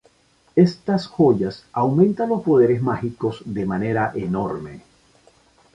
Estas 0.55 1.05
joyas 1.05 1.65
aumentan 1.73 2.29
los 2.29 2.41
poderes 2.41 2.81
mágicos 2.81 3.43
de 3.45 3.67
manera 3.67 4.11
enorme. 4.15 4.81